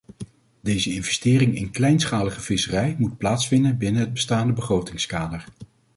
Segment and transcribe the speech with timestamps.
[0.61, 5.45] Deze investering in kleinschalige visserij moet plaatsvinden binnen het bestaande begrotingskader.